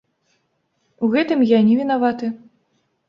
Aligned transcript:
У 1.07 1.09
гэтым 1.15 1.39
я 1.49 1.59
не 1.67 1.75
вінаваты. 1.83 2.27